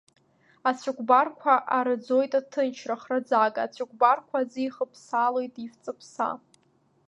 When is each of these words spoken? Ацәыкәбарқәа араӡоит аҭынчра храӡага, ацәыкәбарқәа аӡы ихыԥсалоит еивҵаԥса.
Ацәыкәбарқәа 0.69 1.53
араӡоит 1.77 2.31
аҭынчра 2.39 2.95
храӡага, 3.01 3.61
ацәыкәбарқәа 3.65 4.37
аӡы 4.41 4.59
ихыԥсалоит 4.63 5.55
еивҵаԥса. 5.61 6.29